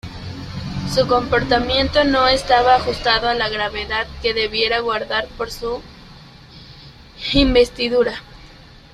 Su 0.95 1.05
comportamiento 1.07 2.03
no 2.03 2.27
estaba 2.27 2.73
ajustado 2.73 3.27
a 3.29 3.35
la 3.35 3.49
gravedad 3.49 4.07
que 4.23 4.33
debiera 4.33 4.79
guardar 4.79 5.27
por 5.37 5.51
su 5.51 5.79
investidura. 7.33 8.15